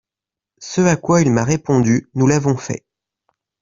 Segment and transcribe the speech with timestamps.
[0.57, 2.87] Ce à quoi il m’a répondu, nous l’avons fait.